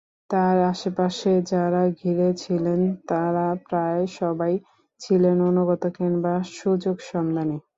[0.29, 4.53] তাঁর আশপাশে যাঁরা ঘিরে ছিলেন, তাঁরা প্রায় সবাই
[5.01, 7.57] ছিলেন অনুগত কিংবা সুযোগসন্ধানী।